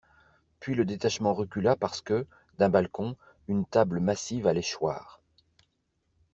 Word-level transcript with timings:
Puis 0.59 0.73
le 0.73 0.83
détachement 0.83 1.31
recula 1.35 1.75
parce 1.75 2.01
que, 2.01 2.25
d'un 2.57 2.69
balcon, 2.69 3.15
une 3.47 3.67
table 3.67 3.99
massive 3.99 4.47
allait 4.47 4.63
choir. 4.63 5.21